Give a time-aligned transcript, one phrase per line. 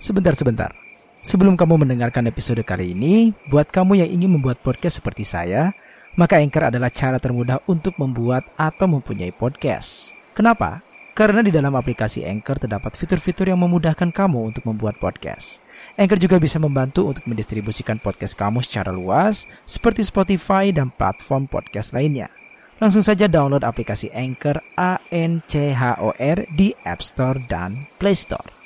[0.00, 0.72] Sebentar-sebentar.
[1.20, 5.76] Sebelum kamu mendengarkan episode kali ini, buat kamu yang ingin membuat podcast seperti saya,
[6.16, 10.16] maka Anchor adalah cara termudah untuk membuat atau mempunyai podcast.
[10.32, 10.80] Kenapa?
[11.12, 15.60] Karena di dalam aplikasi Anchor terdapat fitur-fitur yang memudahkan kamu untuk membuat podcast.
[16.00, 21.92] Anchor juga bisa membantu untuk mendistribusikan podcast kamu secara luas, seperti Spotify dan platform podcast
[21.92, 22.32] lainnya.
[22.80, 27.84] Langsung saja download aplikasi Anchor A N C H O R di App Store dan
[28.00, 28.59] Play Store.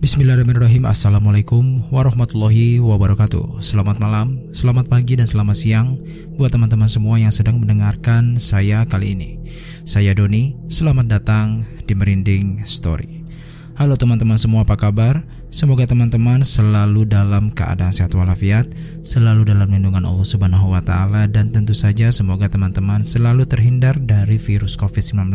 [0.00, 0.88] Bismillahirrahmanirrahim.
[0.88, 3.60] Assalamualaikum warahmatullahi wabarakatuh.
[3.60, 6.00] Selamat malam, selamat pagi dan selamat siang
[6.40, 9.36] Buat teman-teman semua yang sedang mendengarkan saya kali ini.
[9.84, 13.28] Saya Doni, selamat datang di Merinding Story.
[13.76, 15.20] Halo teman-teman semua apa kabar?
[15.52, 18.72] Semoga teman-teman selalu dalam keadaan sehat walafiat
[19.04, 24.38] Selalu dalam lindungan Allah subhanahu wa ta'ala Dan tentu saja semoga teman-teman selalu terhindar dari
[24.38, 25.34] virus COVID-19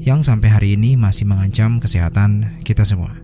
[0.00, 3.23] Yang sampai hari ini masih mengancam kesehatan kita semua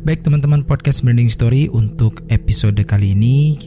[0.00, 3.60] Baik teman-teman podcast Branding Story untuk episode kali ini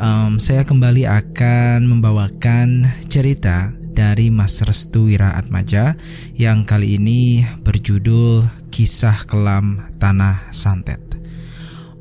[0.00, 5.92] um, Saya kembali akan membawakan cerita dari Mas Restu Wira Atmaja
[6.32, 11.20] Yang kali ini berjudul Kisah Kelam Tanah Santet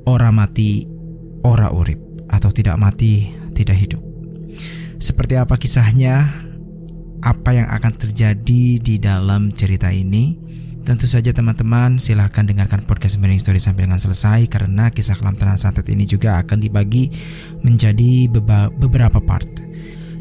[0.08, 0.88] Ora mati,
[1.44, 4.04] ora urip Atau tidak mati, tidak hidup
[5.04, 6.24] Seperti apa kisahnya?
[7.20, 10.45] Apa yang akan terjadi di dalam cerita ini?
[10.86, 15.58] Tentu saja teman-teman silahkan dengarkan podcast Merinding Story sampai dengan selesai karena kisah kelam tanah
[15.58, 17.10] santet ini juga akan dibagi
[17.66, 18.30] menjadi
[18.78, 19.50] beberapa part.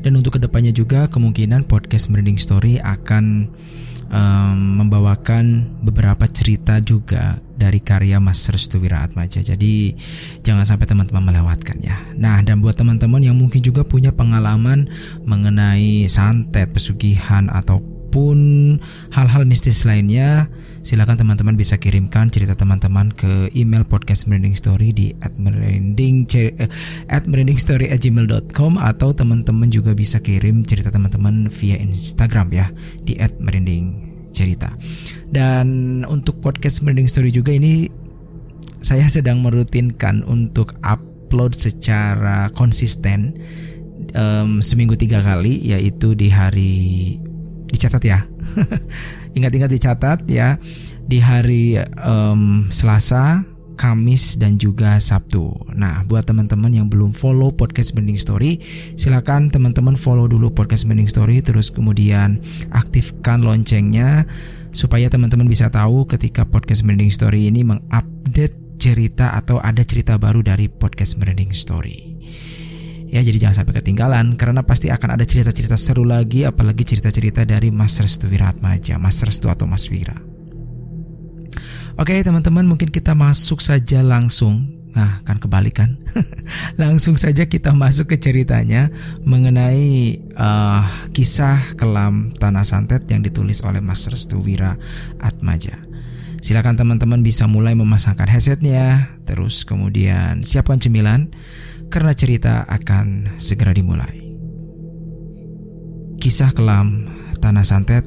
[0.01, 3.53] Dan untuk ke depannya juga kemungkinan podcast Merinding Story akan
[4.09, 9.45] um, membawakan beberapa cerita juga dari karya Mas Restu Atmaja.
[9.45, 9.93] Jadi
[10.41, 12.01] jangan sampai teman-teman melewatkan ya.
[12.17, 14.89] Nah dan buat teman-teman yang mungkin juga punya pengalaman
[15.29, 18.79] mengenai santet, pesugihan atau ataupun
[19.11, 20.47] hal-hal mistis lainnya
[20.87, 26.71] silakan teman-teman bisa kirimkan cerita teman-teman ke email podcast merinding story di at merinding eh,
[27.11, 32.71] at merinding story at gmail.com atau teman-teman juga bisa kirim cerita teman-teman via Instagram ya
[33.03, 33.99] di at merinding
[34.31, 34.71] cerita.
[35.27, 37.91] Dan untuk podcast merinding story juga ini
[38.79, 43.35] saya sedang merutinkan untuk upload secara konsisten
[44.15, 47.24] um, seminggu tiga kali yaitu di hari
[47.75, 48.23] dicatat ya.
[49.37, 50.55] Ingat-ingat dicatat ya
[51.05, 53.43] di hari um, Selasa,
[53.75, 55.51] Kamis dan juga Sabtu.
[55.75, 58.63] Nah, buat teman-teman yang belum follow podcast Mending Story,
[58.95, 62.39] silakan teman-teman follow dulu podcast Mending Story terus kemudian
[62.71, 64.25] aktifkan loncengnya
[64.71, 70.43] supaya teman-teman bisa tahu ketika podcast Mending Story ini mengupdate cerita atau ada cerita baru
[70.43, 72.15] dari podcast Mending Story.
[73.15, 77.71] Ya jadi jangan sampai ketinggalan karena pasti akan ada cerita-cerita seru lagi apalagi cerita-cerita dari
[77.71, 80.19] Mas Restu Wiratmaja, Mas Restu atau Mas Wira.
[81.95, 84.67] Oke teman-teman mungkin kita masuk saja langsung.
[84.99, 85.95] Nah kan kebalikan.
[86.83, 88.91] Langsung saja kita masuk ke ceritanya
[89.27, 94.79] Mengenai uh, kisah kelam Tanah Santet yang ditulis oleh Mas Restu Wira
[95.19, 95.84] Atmaja
[96.45, 101.33] Silakan teman-teman bisa mulai memasangkan headsetnya Terus kemudian siapkan cemilan
[101.89, 104.37] karena cerita akan segera dimulai.
[106.21, 107.09] Kisah kelam
[107.41, 108.05] Tanah Santet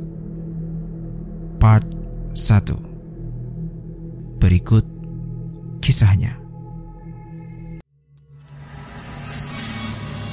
[1.58, 1.90] Part
[2.38, 4.86] 1 Berikut
[5.82, 6.38] kisahnya.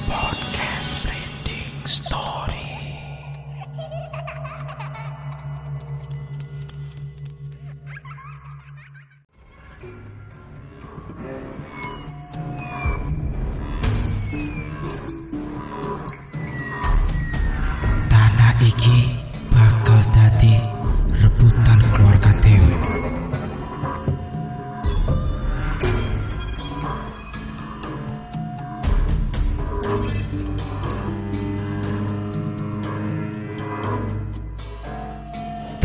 [0.05, 2.34] Podcast Branding Story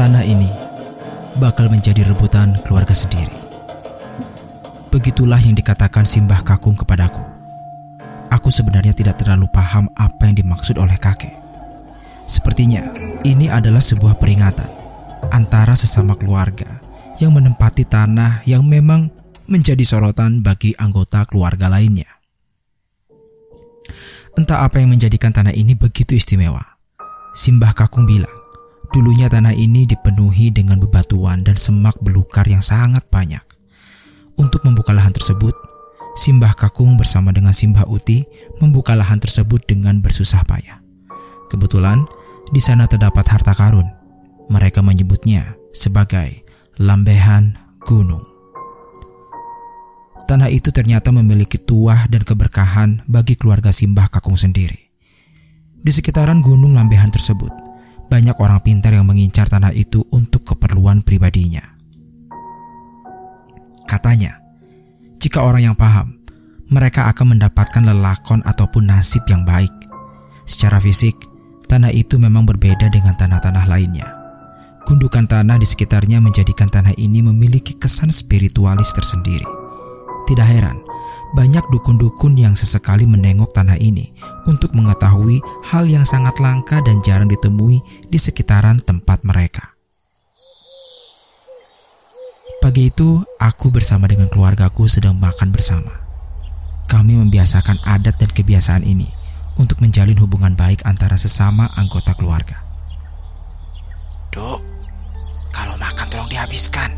[0.00, 0.48] Tanah ini
[1.36, 3.36] bakal menjadi rebutan keluarga sendiri.
[4.88, 7.20] Begitulah yang dikatakan Simbah Kakung kepadaku.
[8.32, 11.36] Aku sebenarnya tidak terlalu paham apa yang dimaksud oleh kakek.
[12.24, 12.94] Sepertinya
[13.26, 14.70] ini adalah sebuah peringatan
[15.34, 16.80] antara sesama keluarga
[17.20, 19.12] yang menempati tanah yang memang
[19.50, 22.19] menjadi sorotan bagi anggota keluarga lainnya.
[24.38, 26.62] Entah apa yang menjadikan tanah ini begitu istimewa.
[27.34, 28.30] Simbah Kakung bilang,
[28.90, 33.42] Dulunya tanah ini dipenuhi dengan bebatuan dan semak belukar yang sangat banyak.
[34.34, 35.54] Untuk membuka lahan tersebut,
[36.18, 38.26] Simbah Kakung bersama dengan Simbah Uti
[38.58, 40.82] membuka lahan tersebut dengan bersusah payah.
[41.46, 42.02] Kebetulan,
[42.50, 43.86] di sana terdapat harta karun
[44.50, 46.42] Mereka menyebutnya sebagai
[46.82, 47.54] lambehan
[47.86, 48.29] gunung.
[50.30, 54.78] Tanah itu ternyata memiliki tuah dan keberkahan bagi keluarga Simbah Kakung sendiri.
[55.82, 57.50] Di sekitaran gunung lambehan tersebut,
[58.06, 61.66] banyak orang pintar yang mengincar tanah itu untuk keperluan pribadinya.
[63.90, 64.38] Katanya,
[65.18, 66.22] jika orang yang paham,
[66.70, 69.74] mereka akan mendapatkan lelakon ataupun nasib yang baik.
[70.46, 71.18] Secara fisik,
[71.66, 74.06] tanah itu memang berbeda dengan tanah-tanah lainnya.
[74.86, 79.59] Gundukan tanah di sekitarnya menjadikan tanah ini memiliki kesan spiritualis tersendiri.
[80.30, 80.78] Tidak heran,
[81.34, 84.14] banyak dukun-dukun yang sesekali menengok tanah ini
[84.46, 89.74] untuk mengetahui hal yang sangat langka dan jarang ditemui di sekitaran tempat mereka.
[92.62, 95.90] Pagi itu, aku bersama dengan keluargaku sedang makan bersama.
[96.86, 99.10] Kami membiasakan adat dan kebiasaan ini
[99.58, 102.62] untuk menjalin hubungan baik antara sesama anggota keluarga.
[104.30, 104.62] Dok,
[105.50, 106.94] kalau makan tolong dihabiskan.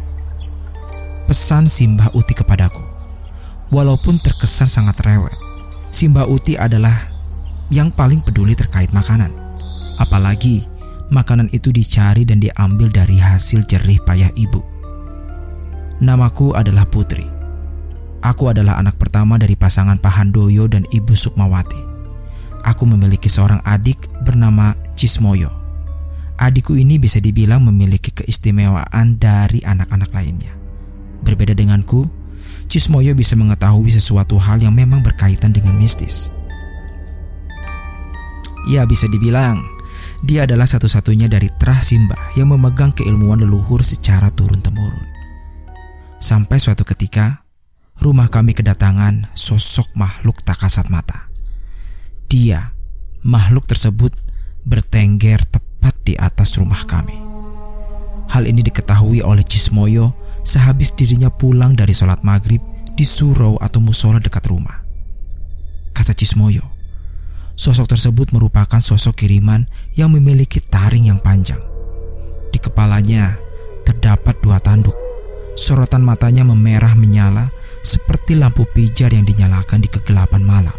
[1.24, 2.91] Pesan Simbah Uti kepadaku.
[3.72, 5.32] Walaupun terkesan sangat rewet,
[5.88, 6.92] Simbah Uti adalah
[7.72, 9.32] yang paling peduli terkait makanan.
[9.96, 10.68] Apalagi
[11.08, 14.60] makanan itu dicari dan diambil dari hasil jerih payah ibu.
[16.04, 17.24] Namaku adalah Putri.
[18.20, 21.80] Aku adalah anak pertama dari pasangan Pahandoyo dan Ibu Sukmawati.
[22.62, 25.50] Aku memiliki seorang adik bernama Cismoyo.
[26.38, 30.54] Adikku ini bisa dibilang memiliki keistimewaan dari anak-anak lainnya.
[31.22, 32.21] Berbeda denganku,
[32.72, 36.32] Cismoyo bisa mengetahui sesuatu hal yang memang berkaitan dengan mistis.
[38.64, 39.60] Ya bisa dibilang,
[40.24, 45.04] dia adalah satu-satunya dari Trah Simbah yang memegang keilmuan leluhur secara turun-temurun.
[46.16, 47.44] Sampai suatu ketika,
[48.00, 51.28] rumah kami kedatangan sosok makhluk tak kasat mata.
[52.32, 52.72] Dia,
[53.20, 54.16] makhluk tersebut,
[54.64, 57.20] bertengger tepat di atas rumah kami.
[58.32, 62.60] Hal ini diketahui oleh Cismoyo sehabis dirinya pulang dari sholat maghrib
[62.92, 64.82] di surau atau musola dekat rumah.
[65.96, 66.66] Kata Cismoyo,
[67.56, 69.66] sosok tersebut merupakan sosok kiriman
[69.96, 71.60] yang memiliki taring yang panjang.
[72.52, 73.40] Di kepalanya
[73.88, 75.02] terdapat dua tanduk
[75.52, 77.52] Sorotan matanya memerah menyala
[77.84, 80.76] seperti lampu pijar yang dinyalakan di kegelapan malam.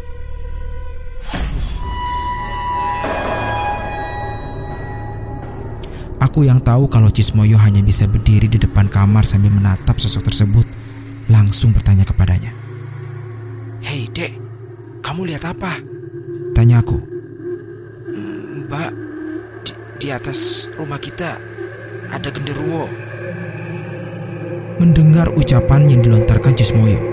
[6.24, 10.64] Aku yang tahu kalau Cismoyo hanya bisa berdiri di depan kamar sambil menatap sosok tersebut,
[11.28, 12.56] langsung bertanya kepadanya.
[13.84, 14.32] Hei dek,
[15.04, 15.84] kamu lihat apa?
[16.56, 16.96] Tanya aku.
[18.64, 18.92] Mbak,
[19.68, 21.44] di, di atas rumah kita
[22.08, 22.88] ada genderuwo.
[24.80, 27.04] Mendengar ucapan yang dilontarkan Cismoyo,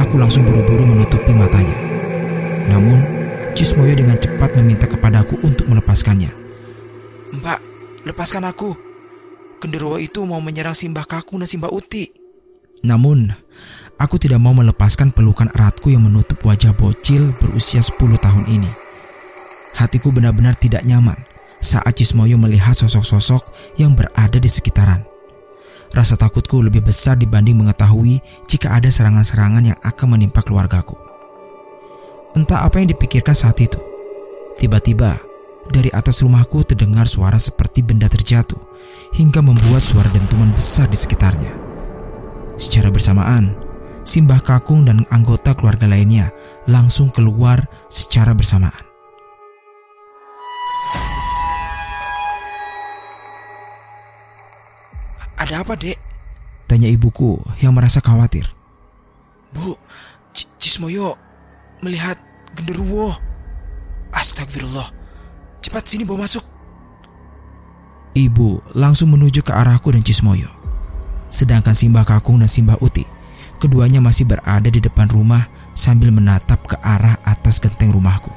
[0.00, 1.76] aku langsung buru-buru menutupi matanya.
[2.64, 3.04] Namun,
[3.52, 6.32] Cismoyo dengan cepat meminta kepadaku untuk melepaskannya.
[7.44, 7.73] Mbak,
[8.04, 8.76] lepaskan aku.
[9.58, 12.12] Genderuwo itu mau menyerang Simbah Kakung dan Simbah Uti.
[12.84, 13.32] Namun,
[13.96, 18.70] aku tidak mau melepaskan pelukan eratku yang menutup wajah bocil berusia 10 tahun ini.
[19.74, 21.16] Hatiku benar-benar tidak nyaman
[21.64, 25.02] saat Cismoyo melihat sosok-sosok yang berada di sekitaran.
[25.94, 30.98] Rasa takutku lebih besar dibanding mengetahui jika ada serangan-serangan yang akan menimpa keluargaku.
[32.34, 33.78] Entah apa yang dipikirkan saat itu.
[34.58, 35.16] Tiba-tiba,
[35.70, 38.60] dari atas rumahku terdengar suara seperti benda terjatuh
[39.16, 41.56] hingga membuat suara dentuman besar di sekitarnya.
[42.60, 43.56] Secara bersamaan,
[44.04, 46.28] Simbah Kakung dan anggota keluarga lainnya
[46.68, 48.84] langsung keluar secara bersamaan.
[55.40, 55.96] Ada apa, Dek?
[56.68, 58.44] Tanya ibuku yang merasa khawatir.
[59.56, 59.72] Bu,
[60.36, 61.16] C Cismoyo
[61.80, 62.20] melihat
[62.52, 63.16] genderuwo.
[64.12, 64.84] Astagfirullah.
[65.64, 66.53] Cepat sini bawa masuk.
[68.14, 70.46] Ibu langsung menuju ke arahku dan Cismoyo.
[71.34, 73.02] Sedangkan Simbah Kakung dan Simbah Uti,
[73.58, 78.30] keduanya masih berada di depan rumah sambil menatap ke arah atas genteng rumahku.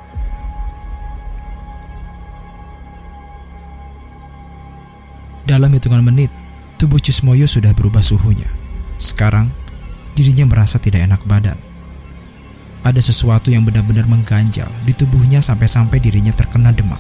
[5.46, 6.34] Dalam hitungan menit,
[6.82, 8.50] tubuh Cismoyo sudah berubah suhunya.
[8.98, 9.54] Sekarang,
[10.18, 11.62] dirinya merasa tidak enak badan.
[12.82, 17.00] Ada sesuatu yang benar-benar mengganjal di tubuhnya sampai-sampai dirinya terkena demam.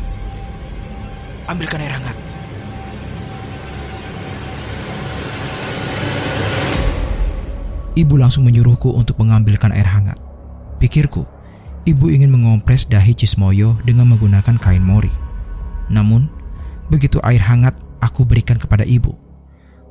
[1.50, 2.27] Ambilkan air hangat.
[7.98, 10.22] Ibu langsung menyuruhku untuk mengambilkan air hangat.
[10.78, 11.26] Pikirku,
[11.90, 15.10] ibu ingin mengompres dahi Cismoyo dengan menggunakan kain mori.
[15.90, 16.30] Namun,
[16.94, 19.18] begitu air hangat aku berikan kepada ibu,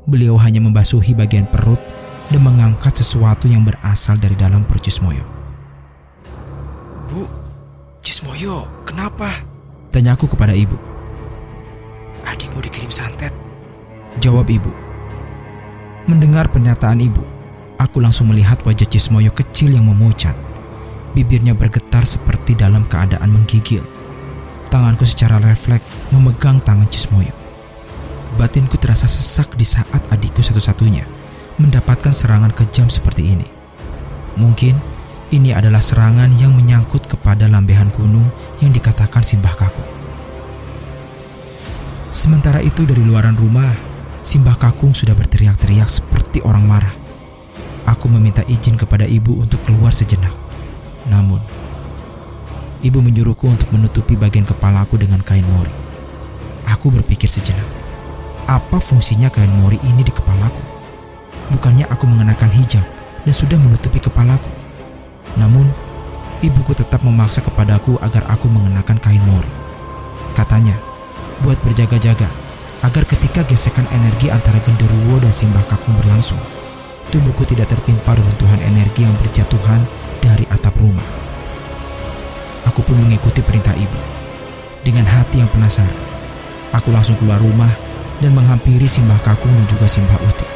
[0.07, 1.83] beliau hanya membasuhi bagian perut
[2.31, 5.27] dan mengangkat sesuatu yang berasal dari dalam perut Cismoyo.
[7.11, 7.27] Bu,
[7.99, 9.35] Cismoyo, kenapa?
[9.91, 10.79] Tanyaku kepada ibu.
[12.23, 13.35] Adikmu dikirim kirim santet.
[14.23, 14.71] Jawab ibu.
[16.07, 17.36] Mendengar pernyataan ibu,
[17.77, 20.37] aku langsung melihat wajah Cismoyo kecil yang memucat.
[21.17, 23.81] Bibirnya bergetar seperti dalam keadaan menggigil.
[24.69, 27.33] Tanganku secara refleks memegang tangan Cismoyo.
[28.37, 31.09] Batinku terasa sesak di saat adikku satu-satunya
[31.57, 33.49] mendapatkan serangan kejam seperti ini.
[34.37, 34.77] Mungkin
[35.33, 38.29] ini adalah serangan yang menyangkut kepada lambehan gunung
[38.61, 39.85] yang dikatakan Simbah Kaku.
[42.13, 43.73] Sementara itu dari luaran rumah,
[44.21, 47.06] Simbah Kakung sudah berteriak-teriak seperti orang marah.
[47.87, 50.35] Aku meminta izin kepada ibu untuk keluar sejenak.
[51.07, 51.39] Namun,
[52.83, 55.71] ibu menyuruhku untuk menutupi bagian kepalaku dengan kain mori.
[56.67, 57.67] Aku berpikir sejenak,
[58.51, 60.59] apa fungsinya kain mori ini di kepalaku?
[61.55, 62.83] Bukannya aku mengenakan hijab
[63.23, 64.51] dan sudah menutupi kepalaku.
[65.39, 65.71] Namun,
[66.43, 69.51] ibuku tetap memaksa kepadaku agar aku mengenakan kain mori.
[70.35, 70.75] Katanya,
[71.47, 72.27] buat berjaga-jaga
[72.83, 76.39] agar ketika gesekan energi antara genderuwo dan simbah kakung berlangsung,
[77.11, 79.85] tubuhku tidak tertimpa reruntuhan energi yang berjatuhan
[80.19, 81.07] dari atap rumah.
[82.67, 83.99] Aku pun mengikuti perintah ibu.
[84.83, 85.95] Dengan hati yang penasaran,
[86.75, 87.71] aku langsung keluar rumah
[88.23, 90.56] dan menghampiri simbah kakung dan juga simbah uti.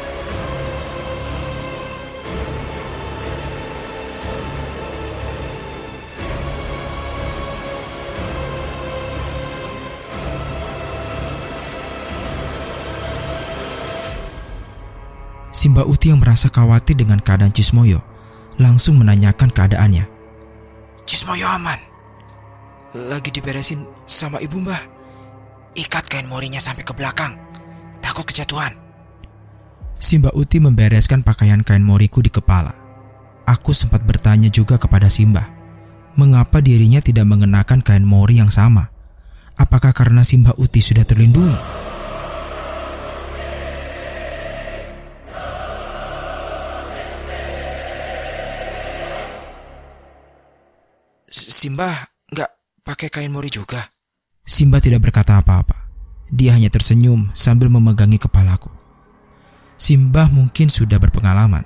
[15.81, 18.05] Simba Uti yang merasa khawatir dengan keadaan Cismoyo
[18.61, 20.05] langsung menanyakan keadaannya.
[21.09, 21.81] Cismoyo aman.
[23.09, 24.77] Lagi diberesin sama ibu mbah.
[25.73, 27.33] Ikat kain morinya sampai ke belakang.
[27.97, 28.77] Takut kejatuhan.
[29.97, 32.77] Simba Uti membereskan pakaian kain moriku di kepala.
[33.49, 35.49] Aku sempat bertanya juga kepada Simba,
[36.13, 38.93] mengapa dirinya tidak mengenakan kain mori yang sama?
[39.57, 41.57] Apakah karena Simba Uti sudah terlindungi?
[51.61, 51.93] Simba
[52.33, 52.49] nggak
[52.81, 53.93] pakai kain mori juga.
[54.41, 55.93] Simba tidak berkata apa-apa.
[56.33, 58.73] Dia hanya tersenyum sambil memegangi kepalaku.
[59.77, 61.61] Simba mungkin sudah berpengalaman.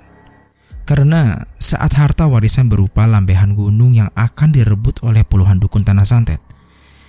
[0.84, 6.44] Karena saat harta warisan berupa lambehan gunung yang akan direbut oleh puluhan dukun tanah santet,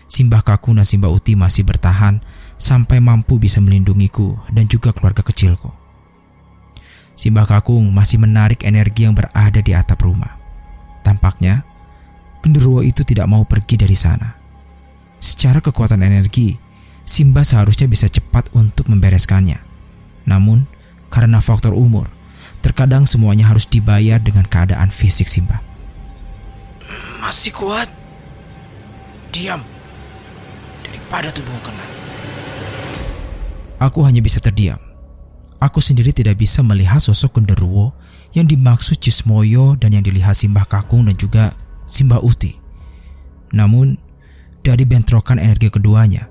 [0.07, 2.23] Simbah Kakuna Simba Uti masih bertahan
[2.55, 5.75] sampai mampu bisa melindungiku dan juga keluarga kecilku.
[7.19, 10.39] Simbah Kakung masih menarik energi yang berada di atap rumah.
[11.03, 11.67] Tampaknya
[12.47, 14.39] genderuwo itu tidak mau pergi dari sana.
[15.19, 16.55] Secara kekuatan energi,
[17.03, 19.59] Simba seharusnya bisa cepat untuk membereskannya.
[20.23, 20.63] Namun,
[21.11, 22.07] karena faktor umur,
[22.63, 25.59] terkadang semuanya harus dibayar dengan keadaan fisik Simba.
[27.19, 27.91] Masih kuat?
[29.35, 29.59] Diam.
[30.87, 31.85] Daripada tubuhmu kena.
[33.83, 34.79] Aku hanya bisa terdiam.
[35.59, 37.91] Aku sendiri tidak bisa melihat sosok genderuwo
[38.31, 41.57] yang dimaksud Cismoyo dan yang dilihat Simbah Kakung dan juga
[41.87, 42.51] Simba Uti.
[43.55, 43.95] Namun,
[44.59, 46.27] dari bentrokan energi keduanya,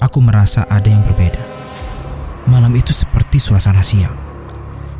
[0.00, 1.38] aku merasa ada yang berbeda.
[2.48, 4.16] Malam itu seperti suasana siang.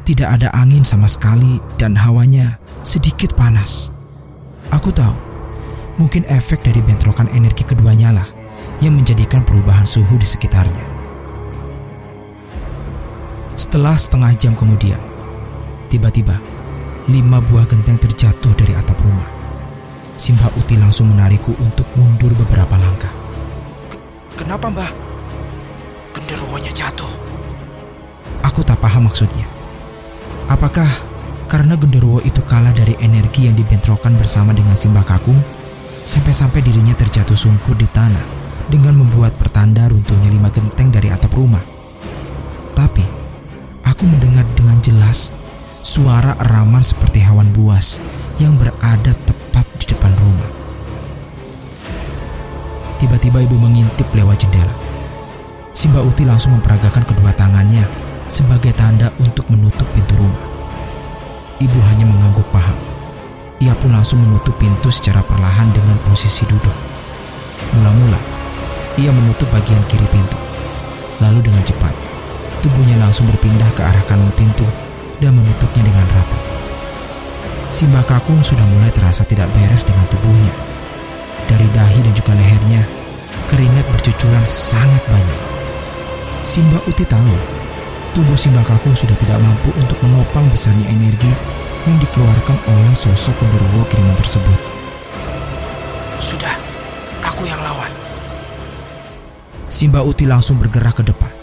[0.04, 3.90] Tidak ada angin sama sekali dan hawanya sedikit panas.
[4.70, 5.16] Aku tahu,
[5.96, 8.28] mungkin efek dari bentrokan energi keduanya lah
[8.84, 10.86] yang menjadikan perubahan suhu di sekitarnya.
[13.56, 15.00] Setelah setengah jam kemudian,
[15.88, 16.36] tiba-tiba
[17.08, 19.35] lima buah genteng terjatuh dari atap rumah.
[20.16, 23.12] Simba Uti langsung menarikku untuk mundur beberapa langkah.
[24.32, 24.90] Kenapa mbah?
[26.16, 27.12] Genderuwonya jatuh.
[28.40, 29.44] Aku tak paham maksudnya.
[30.48, 30.88] Apakah
[31.46, 35.38] karena genderuwo itu kalah dari energi yang dibentrokan bersama dengan Simba Kakung,
[36.08, 38.24] sampai-sampai dirinya terjatuh sungkur di tanah
[38.72, 41.62] dengan membuat pertanda runtuhnya lima genteng dari atap rumah.
[42.72, 43.04] Tapi,
[43.84, 45.36] aku mendengar dengan jelas
[45.84, 48.02] suara eraman seperti hewan buas
[48.40, 49.35] yang berada tepat
[50.06, 50.50] depan rumah.
[53.02, 54.74] Tiba-tiba ibu mengintip lewat jendela.
[55.74, 57.84] Simba Uti langsung memperagakan kedua tangannya
[58.30, 60.46] sebagai tanda untuk menutup pintu rumah.
[61.60, 62.76] Ibu hanya mengangguk paham.
[63.60, 66.76] Ia pun langsung menutup pintu secara perlahan dengan posisi duduk.
[67.76, 68.20] Mula-mula,
[69.00, 70.36] ia menutup bagian kiri pintu.
[71.20, 71.96] Lalu dengan cepat,
[72.60, 74.68] tubuhnya langsung berpindah ke arah kanan pintu
[75.20, 76.45] dan menutupnya dengan rapat.
[77.66, 80.54] Simba Kakung sudah mulai terasa tidak beres dengan tubuhnya.
[81.50, 82.82] Dari dahi dan juga lehernya,
[83.50, 85.40] keringat bercucuran sangat banyak.
[86.46, 87.34] Simba Uti tahu,
[88.14, 91.30] tubuh Simba Kakung sudah tidak mampu untuk menopang besarnya energi
[91.90, 94.58] yang dikeluarkan oleh sosok genderuwo kiriman tersebut.
[96.22, 96.54] Sudah,
[97.26, 97.90] aku yang lawan.
[99.66, 101.34] Simba Uti langsung bergerak ke depan.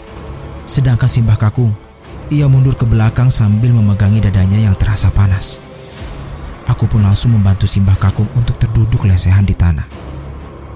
[0.64, 1.76] Sedangkan Simbah Kakung,
[2.32, 5.73] ia mundur ke belakang sambil memegangi dadanya yang terasa panas.
[6.64, 9.84] Aku pun langsung membantu Simbah Kakung untuk terduduk lesehan di tanah.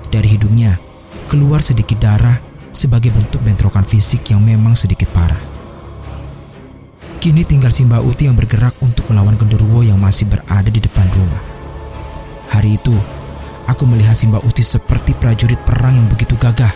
[0.08, 0.76] Dari hidungnya,
[1.28, 2.36] keluar sedikit darah
[2.72, 5.40] sebagai bentuk bentrokan fisik yang memang sedikit parah.
[7.18, 11.42] Kini tinggal Simbah Uti yang bergerak untuk melawan genderuwo yang masih berada di depan rumah.
[12.48, 12.94] Hari itu,
[13.66, 16.72] aku melihat Simbah Uti seperti prajurit perang yang begitu gagah.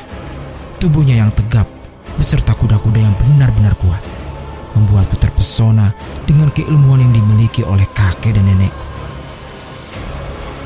[0.82, 1.70] Tubuhnya yang tegap,
[2.18, 4.02] beserta kuda-kuda yang benar-benar kuat,
[4.74, 5.94] membuatku terpesona
[6.26, 8.91] dengan keilmuan yang dimiliki oleh kakek dan nenekku.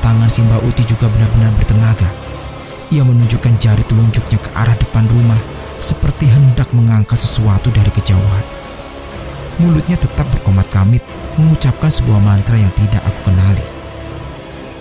[0.07, 2.07] Tangan Simbah Uti juga benar-benar bertenaga.
[2.95, 5.35] Ia menunjukkan jari telunjuknya ke arah depan rumah
[5.83, 8.45] seperti hendak mengangkat sesuatu dari kejauhan.
[9.59, 11.03] Mulutnya tetap berkomat kamit
[11.35, 13.67] mengucapkan sebuah mantra yang tidak aku kenali.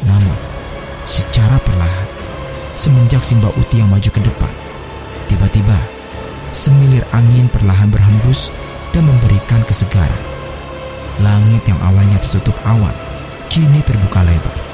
[0.06, 0.38] Namun,
[1.02, 2.06] secara perlahan,
[2.78, 4.54] semenjak Simba Uti yang maju ke depan,
[5.26, 5.74] tiba-tiba
[6.54, 8.54] semilir angin perlahan berhembus
[8.94, 10.22] dan memberikan kesegaran.
[11.18, 12.94] Langit yang awalnya tertutup awan,
[13.50, 14.65] kini terbuka lebar.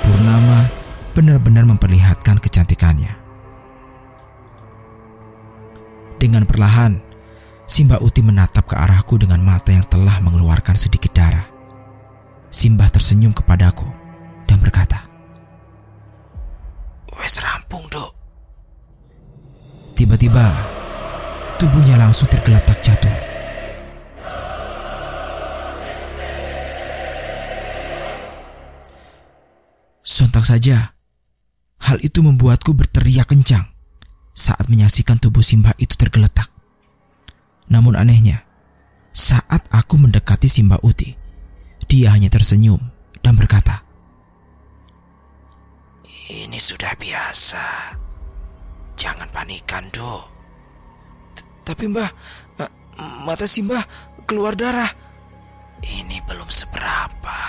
[0.00, 0.68] Purnama
[1.12, 3.12] benar-benar memperlihatkan kecantikannya.
[6.20, 7.00] Dengan perlahan,
[7.64, 11.46] Simba Uti menatap ke arahku dengan mata yang telah mengeluarkan sedikit darah.
[12.50, 13.86] Simbah tersenyum kepadaku
[14.44, 15.06] dan berkata,
[17.14, 18.12] Wes rampung, dok.
[19.94, 20.44] Tiba-tiba,
[21.62, 23.29] tubuhnya langsung tergeletak jatuh.
[30.20, 30.92] Sontak saja,
[31.80, 33.64] hal itu membuatku berteriak kencang
[34.36, 36.44] saat menyaksikan tubuh Simba itu tergeletak.
[37.72, 38.44] Namun anehnya,
[39.16, 41.16] saat aku mendekati Simba Uti,
[41.88, 42.84] dia hanya tersenyum
[43.24, 43.80] dan berkata,
[46.28, 47.96] Ini sudah biasa.
[49.00, 50.20] Jangan panikan, Do.
[51.64, 52.12] Tapi mbah,
[52.60, 52.72] eh,
[53.24, 53.80] mata Simba
[54.28, 54.92] keluar darah.
[55.80, 57.40] Ini belum seberapa.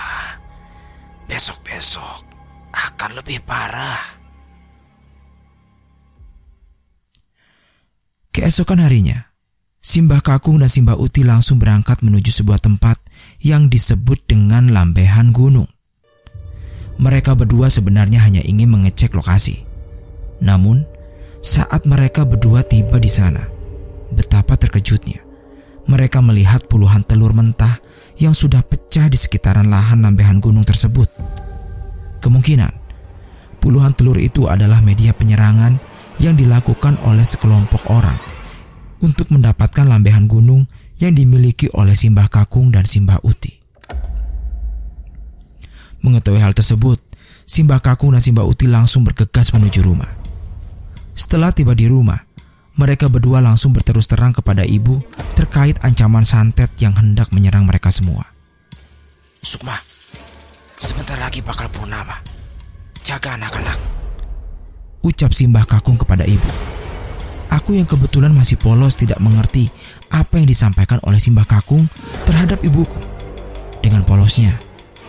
[1.28, 2.31] Besok-besok
[2.72, 4.20] akan lebih parah.
[8.32, 9.28] Keesokan harinya,
[9.76, 12.96] Simbah Kakung dan Simbah Uti langsung berangkat menuju sebuah tempat
[13.44, 15.68] yang disebut dengan Lambehan Gunung.
[16.96, 19.68] Mereka berdua sebenarnya hanya ingin mengecek lokasi.
[20.40, 20.88] Namun,
[21.44, 23.42] saat mereka berdua tiba di sana,
[24.14, 25.20] betapa terkejutnya.
[25.90, 27.82] Mereka melihat puluhan telur mentah
[28.16, 31.10] yang sudah pecah di sekitaran lahan lambehan gunung tersebut.
[32.22, 32.70] Kemungkinan,
[33.58, 35.82] puluhan telur itu adalah media penyerangan
[36.22, 38.14] yang dilakukan oleh sekelompok orang
[39.02, 40.70] untuk mendapatkan lambehan gunung
[41.02, 43.58] yang dimiliki oleh Simbah Kakung dan Simbah Uti.
[46.06, 47.02] Mengetahui hal tersebut,
[47.42, 50.10] Simbah Kakung dan Simbah Uti langsung bergegas menuju rumah.
[51.18, 52.22] Setelah tiba di rumah,
[52.78, 55.02] mereka berdua langsung berterus terang kepada ibu
[55.34, 58.24] terkait ancaman santet yang hendak menyerang mereka semua.
[59.42, 59.74] Sukma,
[60.82, 62.18] sebentar lagi bakal purnama.
[63.06, 63.78] Jaga anak-anak.
[65.06, 66.50] Ucap Simbah Kakung kepada ibu.
[67.54, 69.70] Aku yang kebetulan masih polos tidak mengerti
[70.10, 71.86] apa yang disampaikan oleh Simbah Kakung
[72.26, 72.98] terhadap ibuku.
[73.78, 74.58] Dengan polosnya,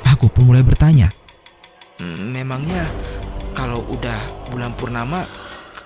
[0.05, 1.09] aku pun mulai bertanya.
[2.01, 2.85] Memangnya
[3.57, 5.25] kalau udah bulan purnama,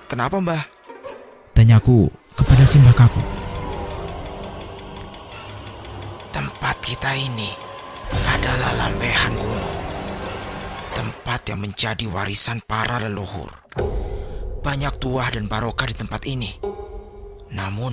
[0.08, 0.62] kenapa mbah?
[1.56, 3.24] Tanyaku kepada Simbah Kakung.
[6.32, 7.68] Tempat kita ini
[8.24, 9.67] adalah lambehan gunung.
[11.28, 13.52] Tempat yang menjadi warisan para leluhur.
[14.64, 16.48] Banyak tuah dan barokah di tempat ini.
[17.52, 17.92] Namun,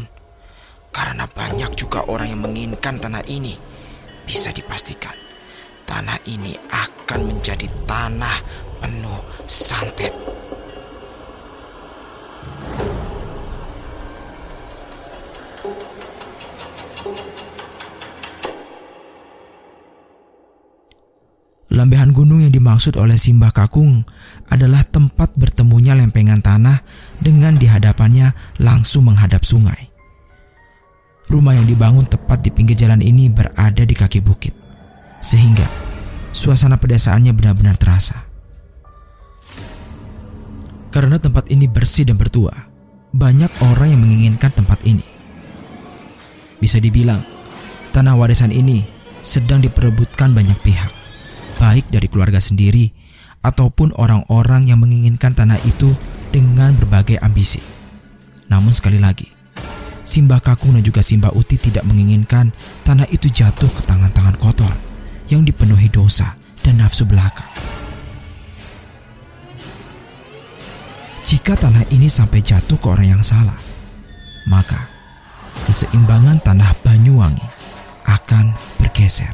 [0.95, 3.51] karena banyak juga orang yang menginginkan tanah ini,
[4.23, 5.19] bisa dipastikan
[5.83, 8.37] tanah ini akan menjadi tanah
[8.79, 10.15] penuh santet.
[22.65, 24.01] Dimaksud oleh Simbah Kakung
[24.49, 26.81] adalah tempat bertemunya lempengan tanah
[27.21, 29.93] dengan di hadapannya langsung menghadap sungai.
[31.29, 34.57] Rumah yang dibangun tepat di pinggir jalan ini berada di kaki bukit,
[35.21, 35.69] sehingga
[36.33, 38.25] suasana pedesaannya benar-benar terasa.
[40.89, 42.49] Karena tempat ini bersih dan bertua,
[43.13, 45.05] banyak orang yang menginginkan tempat ini.
[46.57, 47.21] Bisa dibilang,
[47.93, 48.81] tanah warisan ini
[49.21, 51.04] sedang diperebutkan banyak pihak
[51.57, 52.91] baik dari keluarga sendiri
[53.45, 55.93] ataupun orang-orang yang menginginkan tanah itu
[56.33, 57.61] dengan berbagai ambisi.
[58.49, 59.29] Namun sekali lagi,
[60.05, 62.53] Simbah Kakung dan juga Simbah Uti tidak menginginkan
[62.85, 64.69] tanah itu jatuh ke tangan-tangan kotor
[65.29, 67.49] yang dipenuhi dosa dan nafsu belaka.
[71.25, 73.57] Jika tanah ini sampai jatuh ke orang yang salah,
[74.45, 74.93] maka
[75.65, 77.49] keseimbangan tanah Banyuwangi
[78.05, 79.33] akan bergeser.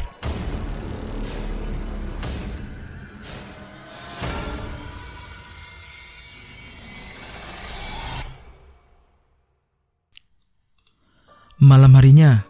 [11.62, 12.50] Malam harinya,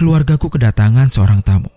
[0.00, 1.68] keluargaku kedatangan seorang tamu.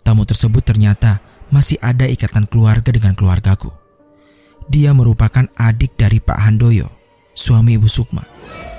[0.00, 1.20] Tamu tersebut ternyata
[1.52, 3.68] masih ada ikatan keluarga dengan keluargaku.
[4.64, 6.88] Dia merupakan adik dari Pak Handoyo,
[7.36, 8.24] suami Ibu Sukma,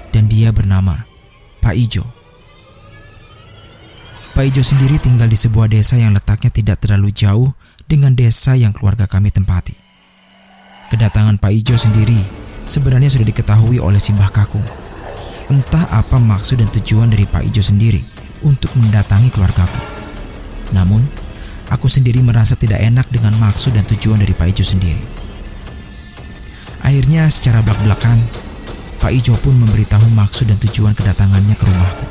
[0.10, 1.06] dan dia bernama
[1.62, 2.10] Pak Ijo.
[4.34, 7.54] Pak Ijo sendiri tinggal di sebuah desa yang letaknya tidak terlalu jauh
[7.86, 9.78] dengan desa yang keluarga kami tempati.
[10.90, 12.18] Kedatangan Pak Ijo sendiri
[12.66, 14.85] sebenarnya sudah diketahui oleh Simbah Kakung
[15.46, 18.02] Entah apa maksud dan tujuan dari Pak Ijo sendiri
[18.42, 19.78] untuk mendatangi keluargaku.
[20.74, 21.06] Namun,
[21.70, 25.06] aku sendiri merasa tidak enak dengan maksud dan tujuan dari Pak Ijo sendiri.
[26.82, 28.18] Akhirnya secara belak-belakan,
[28.98, 32.06] Pak Ijo pun memberitahu maksud dan tujuan kedatangannya ke rumahku.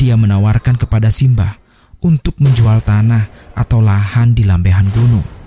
[0.00, 1.60] Dia menawarkan kepada Simbah
[2.00, 5.43] untuk menjual tanah atau lahan di lambehan gunung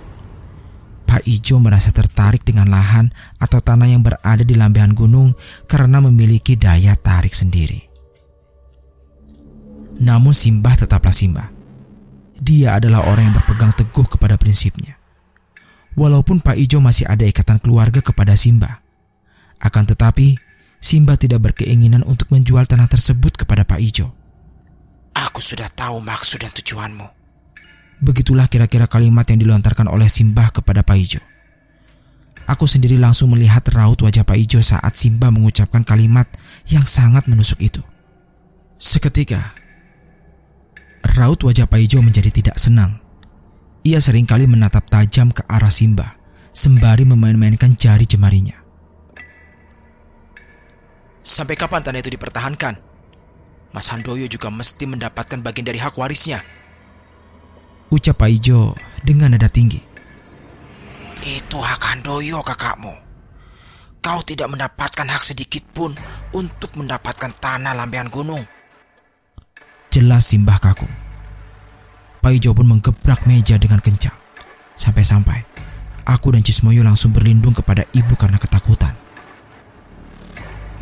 [1.08, 3.08] Pak Ijo merasa tertarik dengan lahan
[3.40, 5.32] atau tanah yang berada di lambehan gunung
[5.64, 7.80] karena memiliki daya tarik sendiri.
[10.04, 11.48] Namun Simbah tetaplah Simbah.
[12.38, 15.00] Dia adalah orang yang berpegang teguh kepada prinsipnya.
[15.96, 18.84] Walaupun Pak Ijo masih ada ikatan keluarga kepada Simbah.
[19.58, 20.38] Akan tetapi,
[20.78, 24.14] Simbah tidak berkeinginan untuk menjual tanah tersebut kepada Pak Ijo.
[25.18, 27.17] Aku sudah tahu maksud dan tujuanmu.
[27.98, 31.22] Begitulah kira-kira kalimat yang dilontarkan oleh Simbah kepada Pak Ijo.
[32.48, 36.30] Aku sendiri langsung melihat raut wajah Pak Ijo saat Simbah mengucapkan kalimat
[36.70, 37.82] yang sangat menusuk itu.
[38.78, 39.52] Seketika,
[41.18, 43.02] raut wajah Pak Ijo menjadi tidak senang.
[43.82, 46.16] Ia sering kali menatap tajam ke arah Simbah,
[46.54, 48.54] sembari memain-mainkan jari jemarinya.
[51.20, 52.80] Sampai kapan tanah itu dipertahankan?
[53.76, 56.40] Mas Handoyo juga mesti mendapatkan bagian dari hak warisnya.
[57.88, 59.80] Ucap Pak Ijo dengan nada tinggi.
[61.24, 62.92] Itu hak Handoyo kakakmu.
[64.04, 65.96] Kau tidak mendapatkan hak sedikit pun
[66.36, 68.44] untuk mendapatkan tanah lambean gunung.
[69.88, 70.84] Jelas simbah kaku.
[72.20, 74.14] Pak Ijo pun menggebrak meja dengan kencang.
[74.76, 75.48] Sampai-sampai
[76.04, 78.92] aku dan Cismoyo langsung berlindung kepada ibu karena ketakutan.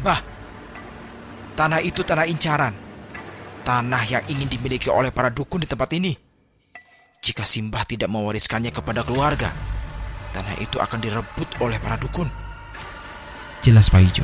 [0.02, 0.18] Bah,
[1.54, 2.74] tanah itu tanah incaran.
[3.62, 6.25] Tanah yang ingin dimiliki oleh para dukun di tempat ini.
[7.26, 9.50] Jika Simbah tidak mewariskannya kepada keluarga,
[10.30, 12.30] tanah itu akan direbut oleh para dukun.
[13.58, 14.22] Jelas Pak Ijo.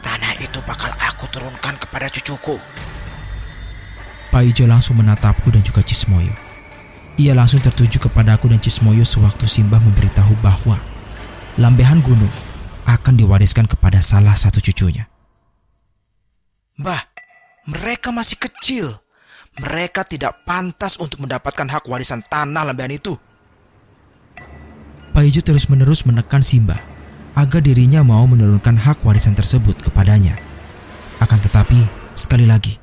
[0.00, 2.56] Tanah itu bakal aku turunkan kepada cucuku.
[4.32, 6.32] Pak Ijo langsung menatapku dan juga Cismoyo.
[7.20, 10.80] Ia langsung tertuju kepada aku dan Cismoyo sewaktu Simbah memberitahu bahwa
[11.60, 12.32] lambehan gunung
[12.88, 15.04] akan diwariskan kepada salah satu cucunya.
[16.80, 17.04] Mbah,
[17.68, 18.96] mereka masih kecil.
[19.58, 23.18] Mereka tidak pantas untuk mendapatkan hak warisan tanah lambean itu.
[25.10, 26.78] Pak Iju terus-menerus menekan Simba
[27.34, 30.38] agar dirinya mau menurunkan hak warisan tersebut kepadanya.
[31.18, 31.82] Akan tetapi,
[32.14, 32.78] sekali lagi,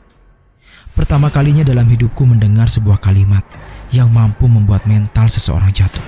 [0.91, 3.47] pertama kalinya dalam hidupku mendengar sebuah kalimat
[3.95, 6.03] yang mampu membuat mental seseorang jatuh.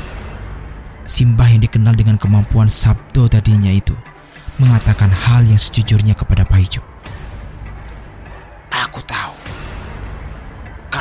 [1.08, 3.96] Simbah yang dikenal dengan kemampuan sabdo tadinya itu
[4.60, 6.84] mengatakan hal yang sejujurnya kepada Pak Ijo.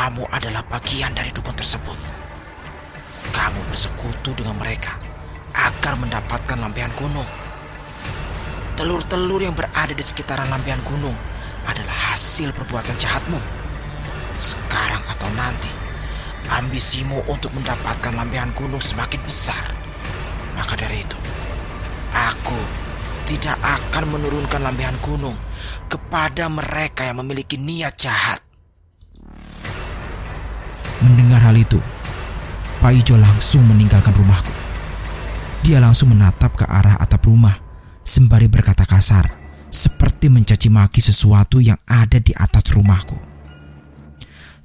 [0.06, 1.98] Kamu adalah bagian dari dukun tersebut.
[3.34, 4.94] Kamu bersekutu dengan mereka
[5.50, 7.26] agar mendapatkan lampion gunung.
[8.78, 11.18] Telur-telur yang berada di sekitaran lampion gunung
[11.66, 13.34] adalah hasil perbuatan jahatmu.
[14.38, 15.74] Sekarang atau nanti,
[16.54, 19.74] ambisimu untuk mendapatkan lampion gunung semakin besar.
[20.54, 21.18] Maka dari itu,
[22.14, 22.60] aku
[23.26, 25.34] tidak akan menurunkan lampion gunung
[25.90, 28.46] kepada mereka yang memiliki niat jahat.
[31.06, 31.78] Mendengar hal itu,
[32.82, 34.50] Pak Ijo langsung meninggalkan rumahku.
[35.62, 37.54] Dia langsung menatap ke arah atap rumah
[38.02, 39.30] sembari berkata kasar
[39.70, 43.14] seperti mencaci maki sesuatu yang ada di atas rumahku.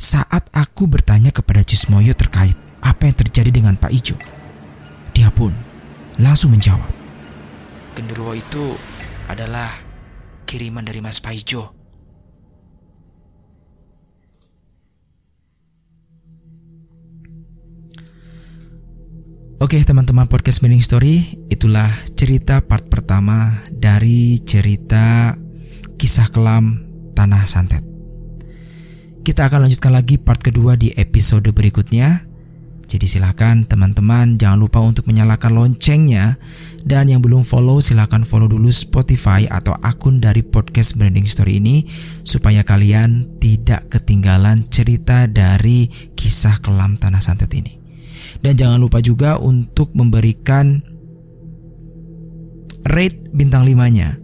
[0.01, 4.17] Saat aku bertanya kepada Cismoyo terkait apa yang terjadi dengan Pak Ijo,
[5.13, 5.53] dia pun
[6.17, 6.89] langsung menjawab.
[7.93, 8.73] Genderuwo itu
[9.29, 9.69] adalah
[10.49, 11.37] kiriman dari Mas Pak
[19.61, 21.21] Oke teman-teman podcast Meaning Story
[21.53, 21.85] Itulah
[22.17, 25.37] cerita part pertama dari cerita
[26.01, 26.81] kisah kelam
[27.13, 27.85] Tanah Santet.
[29.21, 32.25] Kita akan lanjutkan lagi part kedua di episode berikutnya.
[32.89, 36.41] Jadi silahkan teman-teman jangan lupa untuk menyalakan loncengnya.
[36.81, 41.85] Dan yang belum follow silahkan follow dulu Spotify atau akun dari podcast Branding Story ini
[42.25, 45.85] supaya kalian tidak ketinggalan cerita dari
[46.17, 47.80] kisah kelam tanah santet ini.
[48.41, 50.81] Dan jangan lupa juga untuk memberikan
[52.85, 54.17] rate bintang 5-nya.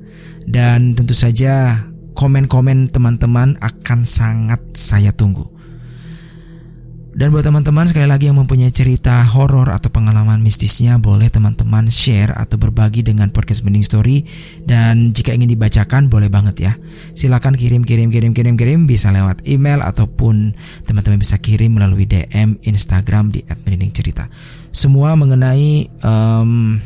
[0.47, 1.85] Dan tentu saja
[2.17, 5.56] komen-komen teman-teman akan sangat saya tunggu.
[7.17, 12.29] Dan buat teman-teman sekali lagi yang mempunyai cerita horor atau pengalaman mistisnya boleh teman-teman share
[12.37, 14.21] atau berbagi dengan podcast Mending Story
[14.69, 16.77] dan jika ingin dibacakan boleh banget ya.
[17.17, 20.53] Silakan kirim kirim kirim kirim kirim bisa lewat email ataupun
[20.85, 24.29] teman-teman bisa kirim melalui DM Instagram di @mendingcerita.
[24.69, 26.77] Semua mengenai um,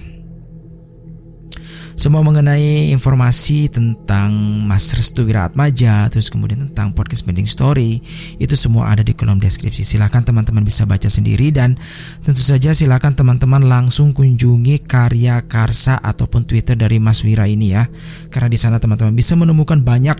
[2.02, 4.34] semua mengenai informasi tentang
[4.66, 8.02] Mas Restu Wiratmaja, terus kemudian tentang podcast Bending Story,
[8.42, 9.86] itu semua ada di kolom deskripsi.
[9.86, 11.78] Silahkan teman-teman bisa baca sendiri dan
[12.26, 17.86] tentu saja silahkan teman-teman langsung kunjungi karya Karsa ataupun Twitter dari Mas Wira ini ya,
[18.34, 20.18] karena di sana teman-teman bisa menemukan banyak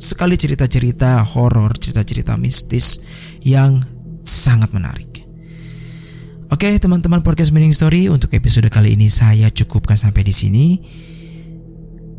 [0.00, 3.04] sekali cerita-cerita horor, cerita-cerita mistis
[3.44, 3.84] yang
[4.24, 5.09] sangat menarik.
[6.50, 10.82] Oke, teman-teman podcast Meaning Story untuk episode kali ini saya cukupkan sampai di sini.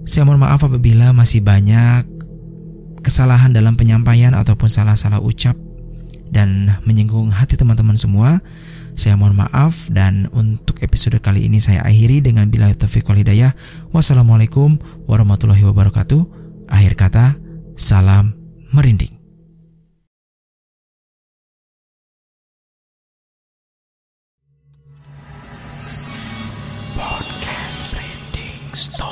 [0.07, 2.07] Saya mohon maaf apabila masih banyak
[3.03, 5.59] kesalahan dalam penyampaian ataupun salah-salah ucap
[6.31, 8.39] dan menyinggung hati teman-teman semua.
[8.95, 13.51] Saya mohon maaf dan untuk episode kali ini saya akhiri dengan bila taufiq wal hidayah.
[13.91, 14.79] Wassalamualaikum
[15.11, 16.23] warahmatullahi wabarakatuh.
[16.71, 17.35] Akhir kata,
[17.75, 18.31] salam
[18.71, 19.20] merinding.
[28.73, 29.10] Stop.